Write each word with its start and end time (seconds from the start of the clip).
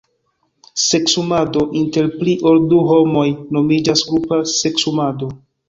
Seksumado 0.83 1.65
inter 1.83 2.09
pli 2.23 2.35
ol 2.53 2.59
du 2.73 2.81
homoj 2.93 3.29
nomiĝas 3.59 4.05
grupa 4.11 4.43
seksumado. 4.57 5.33